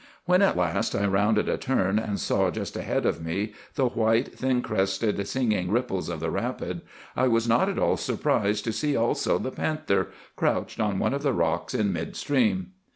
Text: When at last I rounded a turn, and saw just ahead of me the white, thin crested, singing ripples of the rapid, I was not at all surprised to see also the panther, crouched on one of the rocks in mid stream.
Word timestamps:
When 0.25 0.41
at 0.41 0.57
last 0.57 0.95
I 0.95 1.05
rounded 1.05 1.47
a 1.47 1.59
turn, 1.59 1.99
and 1.99 2.19
saw 2.19 2.49
just 2.49 2.75
ahead 2.75 3.05
of 3.05 3.23
me 3.23 3.53
the 3.75 3.85
white, 3.89 4.33
thin 4.35 4.63
crested, 4.63 5.27
singing 5.27 5.69
ripples 5.69 6.09
of 6.09 6.19
the 6.19 6.31
rapid, 6.31 6.81
I 7.15 7.27
was 7.27 7.47
not 7.47 7.69
at 7.69 7.77
all 7.77 7.97
surprised 7.97 8.63
to 8.63 8.73
see 8.73 8.95
also 8.95 9.37
the 9.37 9.51
panther, 9.51 10.07
crouched 10.35 10.79
on 10.79 10.97
one 10.97 11.13
of 11.13 11.21
the 11.21 11.33
rocks 11.33 11.75
in 11.75 11.93
mid 11.93 12.15
stream. 12.15 12.71